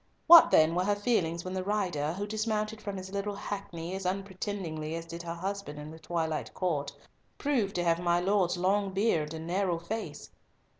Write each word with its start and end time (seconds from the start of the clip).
What 0.25 0.49
then 0.49 0.73
were 0.73 0.85
her 0.85 0.95
feelings 0.95 1.45
when 1.45 1.53
the 1.53 1.63
rider, 1.63 2.13
who 2.13 2.25
dismounted 2.25 2.81
from 2.81 2.97
his 2.97 3.11
little 3.11 3.35
hackney 3.35 3.93
as 3.93 4.03
unpretendingly 4.03 4.95
as 4.95 5.05
did 5.05 5.21
her 5.21 5.35
husband 5.35 5.77
in 5.77 5.91
the 5.91 5.99
twilight 5.99 6.51
court, 6.55 6.91
proved 7.37 7.75
to 7.75 7.83
have 7.83 7.99
my 7.99 8.19
Lord's 8.19 8.57
long 8.57 8.93
beard 8.93 9.31
and 9.31 9.45
narrow 9.45 9.77
face! 9.77 10.31